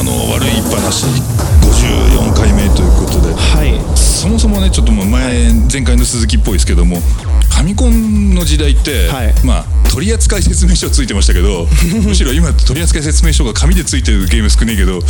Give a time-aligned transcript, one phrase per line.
[0.00, 3.34] あの悪い話54回目ということで。
[3.34, 3.78] はい。
[3.94, 7.00] そもそもねちょっともう前前回の鈴木っぽいですけども。
[7.00, 9.34] ファミコンの時代って、はい。
[9.44, 11.66] まあ取扱説明書ついてましたけど
[12.06, 15.02] むしろ今取扱説明書が紙でついてるゲーム少ねえけど、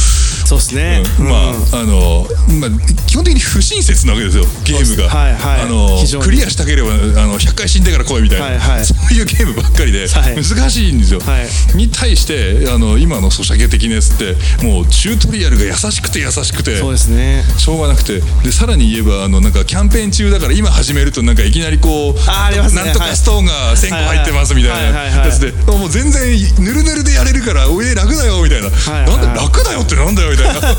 [0.47, 1.29] そうですね、うん。
[1.29, 2.27] まああの、
[2.61, 2.71] まあ、
[3.07, 5.61] 基本的に不親切なわけですよゲームが、はいはい。
[5.63, 8.85] あのクリアしたければあの100回死んでから来いみたいな、はいはい。
[8.87, 10.43] そういうゲームばっかりで、はい。
[10.43, 11.39] 難しいんですよ、は
[11.75, 11.77] い。
[11.77, 17.45] に対してあの今のソシャゲ的なやつってもうチュートリアルが優しくて優しくてそうですね。
[17.59, 18.23] しょうがなくて。
[18.43, 22.85] でさらに言えばあのなんかキャンペーン中だから今始めるとなんかいきなりこうありますね。
[22.85, 25.53] なんとかストーンが1000個入ってますみたいなやつで。
[25.73, 26.23] もう全然
[26.59, 30.61] ぬるぬるでやれるから上楽だよみたいな、なんで楽だよってなんだよみたいな。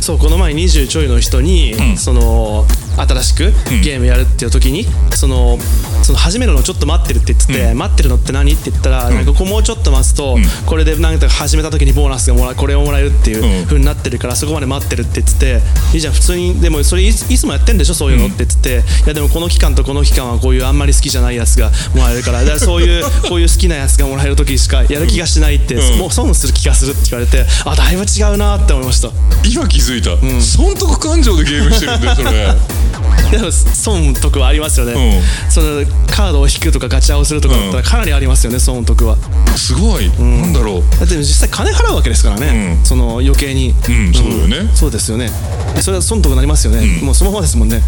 [0.00, 1.98] そうこの前20ちょいの人に、ん。
[1.98, 2.66] その
[3.06, 5.58] 新しくゲームやるっていう時に、その
[6.02, 8.52] その始めるのちょっと待ってるって言ってて、待ってるのって何？
[8.52, 13.66] って言ったら、なんかこうもうちょっと待つと、これでなんか始めた時にボーナスがもらこれをもらえるっていううん。
[13.66, 15.60] 風になってるからそこまで待ってるって言ってて
[15.94, 17.94] いいじゃん普通にでもそれいつもやってんでしょ？
[17.94, 29.10] そういうのって言ってて、いやでもこの期間とこの期間はこういうあんまり好きじゃないやつがもらえるからだからそういう こういう好きなやつがもらえる時しかやる気がしないって、うんもう損する気がするって言われてあだいぶ違うなって思いました。
[29.48, 32.54] 今気づいた、損得感情でゲームしてるんだよそれ
[33.30, 35.50] でも損得はありますよね、うん。
[35.50, 39.16] そのカードを引くとかガチャをするとかだったらかなりありますよね損得は。
[39.56, 40.82] すごい、なんだろう。
[40.98, 42.84] だって実際金払うわけですからね、うん。
[42.84, 44.70] その余計に、うんそうだよね。
[44.74, 45.30] そうですよね。
[45.74, 47.82] でそれは損得になりますよね、もうそのままですもんね。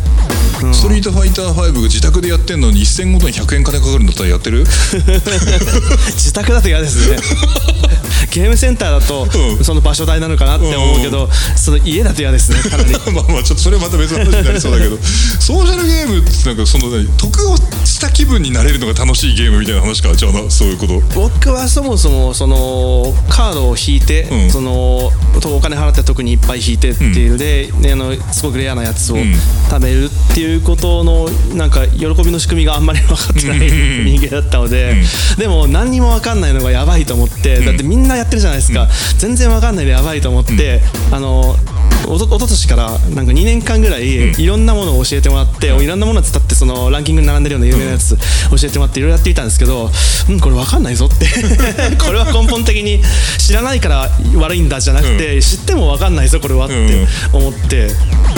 [0.72, 4.64] ストリートファイター5が自宅でやってんのに1戦ごとに100円金かかるんだったらやってる？
[6.12, 7.16] 自宅だと嫌ですね。
[8.30, 9.64] ゲームセンターだと、うん。
[9.64, 12.92] その場所代なのかなって思うけど、その家だと嫌ですねかなり。
[13.12, 14.96] まあまあちょっとそれはまた別の話になりそうだけど
[15.40, 21.00] ソーシャルゲームってなんかその何得をした気分になれるのが楽しいゲームみたいな話かじゃあなそういうこと。
[21.14, 24.50] 僕はそもそもそのカードを引いて、うん。
[24.50, 25.10] その
[25.44, 29.32] お金払って特にいっぱい引いてっていうで、ねあのすごくレアなやつをん
[29.70, 34.94] 食べるっていうことのなんか喜びの仕組みがあんまり分かってない人間だったので、
[35.38, 38.88] でも何にも分かんないのがやばいと思って、だってみんなやってるじゃないですか、
[39.18, 41.56] 全然分かんないでやばいと思って、あの
[42.08, 49.90] おと一昨年からなんか2年間ぐらいいろんなものを教えてもらって、いろんなものを伝ってそのランキングに並んでるような有名なやつ教えてもらっていろいろやってみたんですけど、
[50.28, 51.26] うん、これ分かんないぞって。
[51.98, 53.00] これは根本的に
[53.38, 57.88] 知らないから悪いんだじゃなくて、知っても分かんないぞこれはって思って、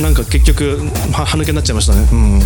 [0.00, 2.06] なんか結局は歯抜けになっちゃいましたね。
[2.12, 2.42] うん。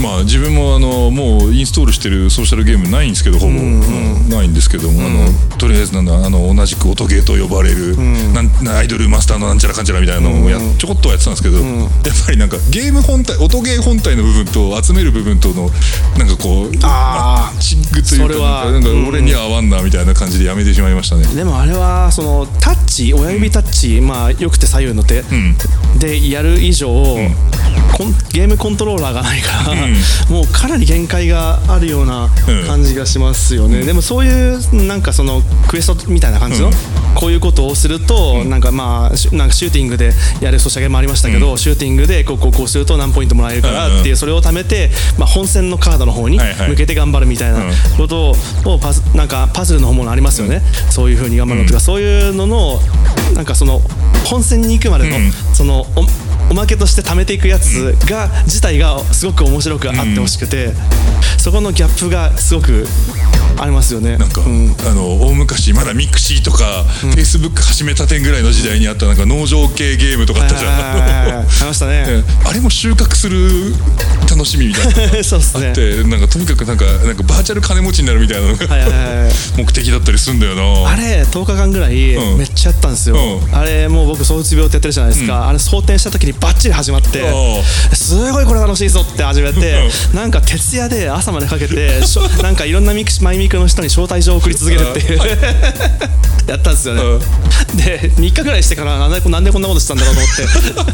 [0.00, 7.96] まあ自分もあのもうインストールしてるソーシャルゲームないんですけどほぼ、うんないんですけども、あのとりあえずなんだあの同じく音ゲーと呼ばれる、
[8.32, 11.88] なんアイドルマスターのなんちゃらかんちゃらみたいなのをや、ちょこっとはやってたんですけど、やっ
[12.26, 15.70] ぱりなんかゲーム本体音ゲー本体の部分と集める部分との
[16.18, 17.52] なんかこうあ
[18.10, 18.70] というかそれは。
[18.72, 21.26] なんか俺には合わんなみたいな感じでやめてしまいましたね。
[21.34, 25.56] でもあれはそのタッチ親指タッチ、まあよくて左右の手、ん。
[25.98, 26.90] でやる以上、
[28.32, 29.92] ゲームコントローラーがないから、ん。
[30.32, 32.66] もうかなり限界があるようなうん。
[32.66, 36.74] 感じがしますよね、でもそういうなんかそのクエストみたいな感じの、うん。
[37.14, 46.38] こういうことをすると、なんかまあしなんかシューティングでやるソシャゲもありましたけど、シューティングでこうこうこうすると何ポイントもらえるからっていう、それを貯めて、まあ、本戦のカードの方に
[46.68, 47.62] 向けて頑張るみたいな
[48.00, 48.30] こと
[48.64, 52.80] をパズなんかパズルの方もありますよね、そういう風に頑張るのとか、そういうのの
[53.34, 53.80] なんかその
[54.24, 55.32] 本戦に行くまでの、うん。
[55.54, 56.04] そのお
[56.50, 60.72] おまけとして貯めていくやつが、自体がすごく面白くあってほしくて、
[61.38, 62.88] そこのギャップがすごく
[63.58, 64.16] ありますよね。
[64.16, 64.74] なんか、うん。
[64.86, 72.04] あの大昔まだミクシーとか、フェイスブック始めたてぐらいの時代にあったなんか農場系ゲームとかあったじゃん、ありましたね。
[72.06, 73.74] え あれも収穫する
[74.28, 75.68] 楽しみみたいなのが そうですね。
[75.68, 78.66] あってなんかとにかくなんかなんかバーチャル金持ちになるみたいなのが、
[79.56, 80.90] 目的だったりするんだよな。
[80.90, 82.38] あれ10日間ぐらいうん。
[82.38, 83.56] めっちゃやったんですよ、うん。
[83.56, 92.00] あれもう僕躁うつ病ってやってるじゃないですか、あれ躁転した時にバッチリ始まってうすごいこれ楽しいぞって始めてなんか徹夜で朝までかけて
[92.42, 95.18] なんかいろんなミクシマイミクの人に招待状を送り続けるっていう。
[96.46, 97.02] やったんですよね、
[97.76, 100.90] で3日ぐらいしてからなんでなんでこんなことしたんだろうと思って。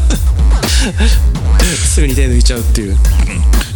[1.87, 2.97] すぐに手抜いちゃうっていう。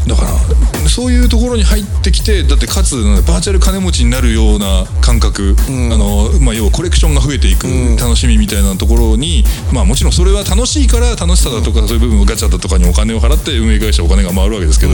[0.08, 2.96] だからそういうところに入ってきてだってかつ
[3.28, 7.68] バーチャル金持ちになるような感覚、あのまあ、要はコレクションが増えていく
[8.00, 14.94] 楽しみみたいなところに、まあ、もちろんそれは楽しいから楽しさだとかそういう部分をガチャだとかにお金を払って運営会社お金が回るわけですけど、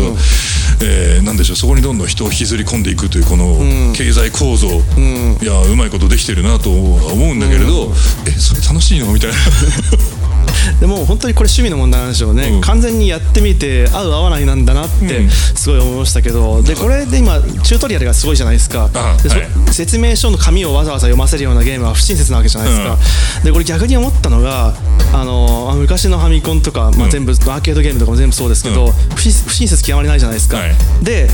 [0.84, 3.58] えーなんでしょうそこにどんどん人を引きずり込んでいくというこの
[3.94, 7.92] 経済構造、いやうまいことできてるなとは思うんだけれど、
[8.28, 9.12] えそれ楽しいの？
[9.14, 9.38] みたいな。
[10.82, 12.62] でも本当にこれ趣味の問題なんでしょうね、うん。
[12.62, 15.30] 完全にやってみて合う合わないなんだなってうん。
[15.30, 18.90] すごい思いましたけど、でこれで今チュートリアルがすごいじゃないですか。
[18.94, 19.18] は
[19.70, 19.74] い。
[19.74, 22.98] 説明書の紙をわざわざ読ませるようなゲームは不親切なわけじゃないですか、
[23.44, 24.76] でこれ逆に思ったのが
[25.14, 27.12] あの昔のファミコンとか、まあ、うん。
[27.12, 29.32] 全部アーケードゲームとかも全部そうですけど、不親
[29.68, 30.76] 切極まりないじゃないですか、はい。
[31.02, 31.30] で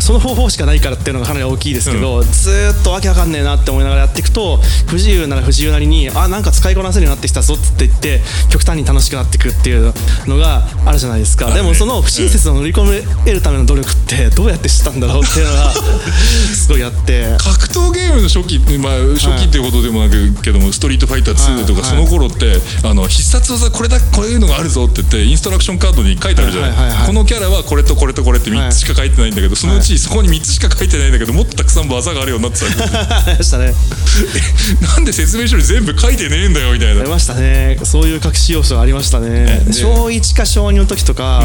[0.00, 8.20] その方法しかないからっていうのがかなり大きいですけど、ずーっとわけわかんねえなって思いながらやっていくと不自由なら不自由なりにあなんか使いこなせるようになってきたぞって言って
[8.50, 9.92] 極端に楽しくなっていくっていう
[10.26, 11.54] のがあるじゃないですか、ね。
[11.54, 15.72] でもその不親切を乗り込めるための努力ってどうやって知ったんだろうっていうのが
[16.54, 17.36] すごいあって。
[17.38, 33.72] 格闘ゲームの初期、まあ、初期っていうことでもなくけども、ストリートファイター2とか、はいその頃ってあの必殺技これだこういうのがあるぞって言ってインストラクションカードに書いてあるじゃない,、はいはいはいこのキャラはこれとこれとこれって3つしか書いてないんだけど、そのうちそこに3つしか書いてないんだけどもっとたくさん技があるようになってたしたね。
[33.72, 37.00] え なんで説明書に全部書いてねえんだよみたいな。
[37.00, 37.78] ありましたね。
[37.84, 39.44] そういう隠し要素がありましたね。
[39.44, 41.44] ね小1か小2の時とか、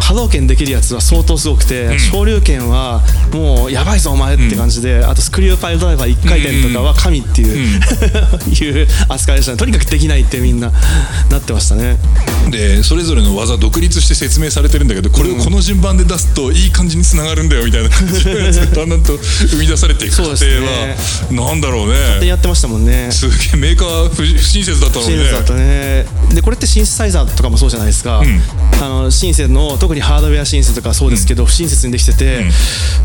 [0.00, 3.02] 波動拳できるやつは相当すごくて、昇竜拳は
[3.32, 7.80] もうやばいぞお前って感じで、あとスクリューパイルドライバー1回転とかは神っていう、
[8.50, 9.58] いう扱いでしたね。
[9.58, 10.72] とにかくできないってみんな
[11.30, 11.98] なってましたね。
[12.50, 17.90] でそれぞれの技独立して説明されてるんだけどこれをこの順番で出すといい感じにつながるんだよみたいな。
[17.90, 20.96] 感じのやつがだんだんと生み出されていく過程は、
[21.30, 22.20] なんだろうね。
[22.20, 23.10] でやってましたもんね。
[23.10, 25.24] すげえメーカー不不親切だったのにね。
[25.24, 26.06] シンセだとね。
[26.34, 28.22] でこれってシンセサイザーとかもそうじゃないですか、
[28.80, 32.44] あのシンセの特にハードウェアシンセとかそうですけど、不親切にできてて、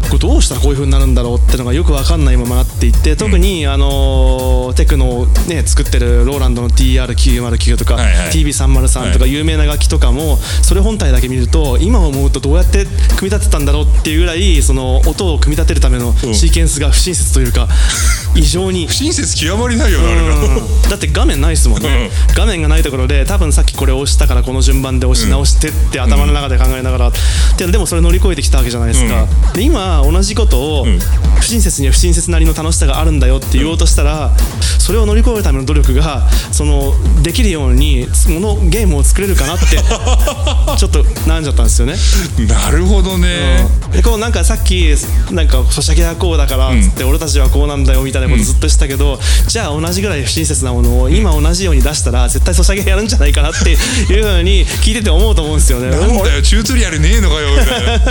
[0.09, 8.29] これどうしたらこういう風になるんだろうってのがよく分かんないままなっていって特に、あのテクノを、ね、作ってるローランドの TR909 とか、はいはい。
[8.31, 9.33] TB303 とかはい。
[9.33, 12.85] 有名な楽器とかもそれ本体だけ見ると今思うとどうやって
[13.17, 16.35] 組み立てたんだろうっていうぐらいその音を組み立てるためのうん。
[16.35, 17.67] シーケンスが不親切というか
[18.35, 18.87] 異常に。
[18.87, 20.81] 不親切極まりないよなあれなうん。
[20.89, 27.11] だって画面ないですもんね、画面がないところで多分さっきこれを押したからこの順番で押し直してって頭の中で考えながら、
[27.57, 30.99] ででもそれ乗り越えてきたわけじゃないですか、で今同じことをん。
[31.35, 34.31] 不親切には不親切なりの楽しさがあるんだよって言おうとしたら
[34.79, 39.77] それを乗り越えるための努力がそのできるようにものゲームを作れるかなって
[40.77, 41.95] ちょっと悩んじゃったんですよね。
[42.47, 44.95] なるほどね、でこうなんかさっき
[45.31, 53.73] なんかソシャゲはこうだからっつって俺たちはこうなんだよみたいなことずっとしてたけど、じゃあ同じぐらい不親切なものを今同じように出したら絶対ソシャゲやるんじゃないかなってい
[54.19, 55.89] うふうに聞いてて思うと思うんですよね。
[55.89, 58.05] なんだよチュートリアルねえのかよみたいな。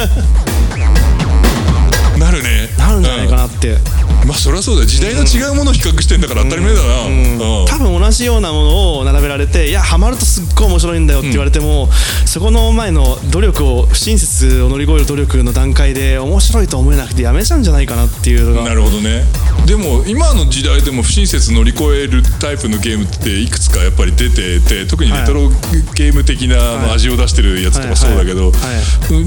[2.25, 2.71] なるね。
[2.79, 4.29] なるんじゃないかなって、うん。
[4.29, 4.87] まあそりゃそうだよ。
[4.87, 7.67] 時代の違うものを比較してんだから当たり前だな、うん。
[7.67, 11.89] 多分同じようなものを並べられていやハマるとすっごい面白いんだよって言われても、
[12.25, 18.69] そこの前の努力を不親切を乗り越える努力の段階で面白いと思えなくてやめちゃうんじゃないかなっていうのが。
[18.69, 19.25] なるほどね
[19.67, 25.49] でも今の時代でも不親切乗り越えるタイプのゲームっていくつかやっぱり出てて特にレトロ
[25.95, 28.53] ゲーム的なまあ味を出してるやつとかそうだけど、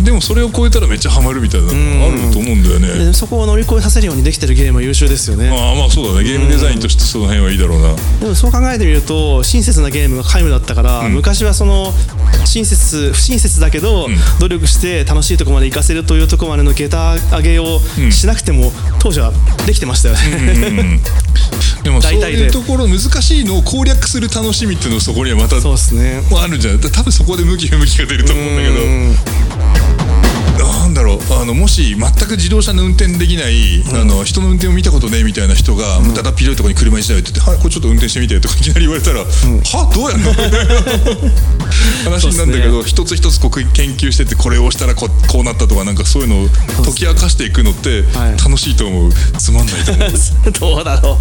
[0.04, 5.50] でもそれを超えたらめっちゃハマるみたいなのがあると思うんだよね、でそこを乗り越えさせるようにできてるゲームは優秀ですよね。
[5.50, 6.24] ああまあそうだね。
[6.24, 11.94] ゲームデザインとしてその辺はいいだろうな、でもそう考えてみると親切なゲームが皆無だったから、昔はその
[12.46, 14.08] 親切不親切だけど、
[14.40, 17.80] 努力して楽しいところまで行かせるというところまでの下駄上げを
[18.12, 19.34] しなくても、当時は
[19.66, 20.27] できてましたよね。
[21.84, 26.22] でもそういうところ難しいのを攻略する楽しみっていうのそこにはまたそうですね。
[26.30, 26.82] もあるんじゃない？
[26.92, 28.76] 多分そこで向き不向きが出ると思うんだけど
[30.88, 40.32] なんだろうあのもし全く自動車の運転できない、あの人の運転を見たことねえみたいな人が、だだっ広いところに車1台って言って「はいこれちょっと運転してみて」とかいきなり言われたら「はどうやんの?
[40.32, 46.50] 」みたいな話になるんだけど、一つ一つこう研究してってこれを押したらここうなったとかなんかそういうのを
[46.86, 48.38] 解き明かしていくのってはい。
[48.38, 49.12] 楽しいと思う。
[49.38, 50.12] つまんないと思う。
[50.78, 51.18] どうだろう。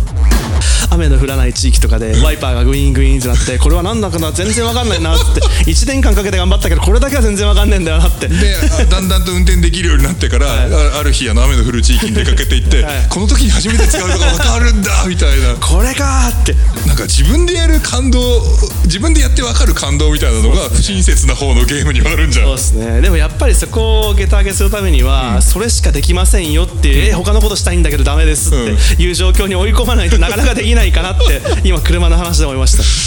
[0.90, 4.30] 雨の降らない地域とかでワイパーがグイーングイーンってなってこれは何だかな？
[4.30, 5.40] 全然わかんないなって。
[5.40, 8.28] 1年間かけて頑張ったけどこれだけは全然わかんねえんだよなって。
[8.28, 13.08] であだんだんと運転できるようになってから、あある日あの雨の降る地域に出かけていって、はい。
[13.08, 15.54] この時に初めて使うのが分かるんだみたいな。
[15.60, 16.54] これかーって。
[16.86, 18.42] なんか自分でやる感動
[18.84, 22.46] 自分でやって分かる感動みたいなのが不親切な方のゲームにはあるんじゃん。
[22.46, 23.00] そうですね。
[23.00, 28.52] でもやっぱりそこを下駄上げするためには、それしかできませんよっていう、え他のことしたいんだけどダメですっ
[28.96, 33.05] ていう状況に追い込まないとなかなかできないかなって今車の話で思いました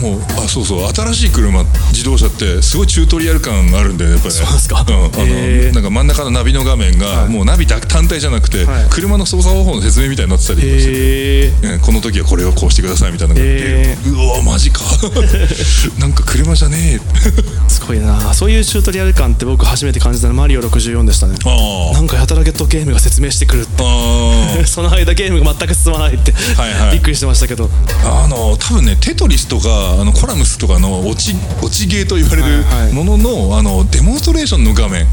[0.00, 4.40] もあそうそう新しい車自動車ってすごいチュートリアル感あるんだよねやっぱりね。
[4.46, 4.84] そうですか？
[4.88, 5.74] うんあのへー。
[5.74, 8.86] なんか真ん中のナビの画面が、もうナビだ単体じゃなくて、はい。
[8.90, 14.80] 車の操作方法の説明みたいになってたりとかしてへえねこの時はこれをこうしてくださいみたいなのがあってへうわマジか。
[15.98, 17.70] なんか車じゃねえ。
[17.70, 18.32] すごいな。
[18.34, 21.36] そういうチュートリアル感って僕初めて感じたのはマリオ64でしたね。
[21.44, 23.82] あなんかやたらゲットゲームが説明してくるって。
[23.84, 26.92] あ その間ゲームが全く進まないって、はいはい。
[26.92, 27.70] びっくりしてましたけど。
[28.04, 32.92] あの多分ねテトリスとか、あのコラムスとかの落ち落ちゲーと言われるはいはい。
[32.92, 35.06] もののあのデモンストレーションの画面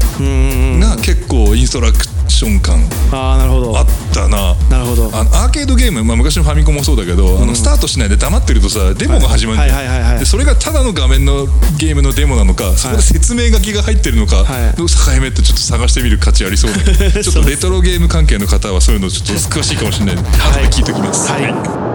[0.80, 2.80] が結構インストラクション感
[3.10, 3.78] ああなるほど。
[3.78, 4.54] あったな。
[4.70, 5.10] なるほど。
[5.16, 9.60] あのアーケードゲーム、まあ、昔のファミコンもそうだけど、あのスタートしないで黙ってるとさデモが始まるん。
[9.60, 9.86] だよはい。
[9.86, 9.98] はい。
[9.98, 10.10] はい。
[10.10, 10.18] はい。
[10.20, 11.46] でそれがただの画面の
[11.78, 14.80] ゲームのデモなのかそこで説明書きが入ってるのかはい。
[14.80, 16.78] の境目ってちょっと探してみる価値ありそうだ、
[17.22, 21.38] ちょっとレトロゲーム関係の方はそういうのちょっと詳しいかもしれないので、後で聞いておきます、は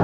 [0.00, 0.03] い